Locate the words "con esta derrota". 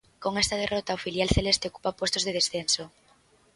0.23-0.97